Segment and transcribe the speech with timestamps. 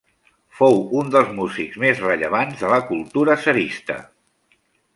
[0.59, 4.01] Fou un dels músics més rellevants de la cultura tsarista.